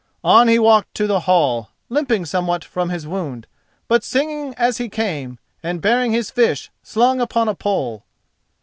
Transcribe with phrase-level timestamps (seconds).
[0.23, 3.45] On he walked to the hall, limping somewhat from his wound,
[3.87, 8.03] but singing as he came, and bearing his fish slung upon a pole.